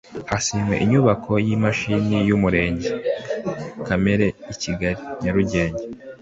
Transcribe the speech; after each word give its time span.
hasanwe 0.31 0.75
inyubako 0.83 1.31
y'ishami 1.45 2.15
ry'umurage 2.23 2.89
kamere 3.85 4.27
i 4.53 4.55
kigali 4.61 5.01
(nyarugenge 5.21 5.83